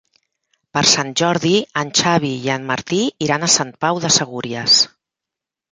[0.77, 1.51] Per Sant Jordi
[1.83, 4.85] en Xavi i en Martí iran a Sant Pau de Segúries.